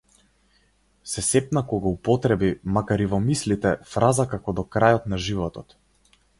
Се 1.11 1.23
сепна 1.27 1.63
кога 1.73 1.91
употреби, 1.91 2.49
макар 2.79 3.05
и 3.07 3.09
во 3.13 3.21
мислите, 3.27 3.75
фраза 3.95 4.29
како 4.35 4.59
до 4.61 4.69
крајот 4.77 5.09
на 5.15 5.25
животот. 5.31 5.81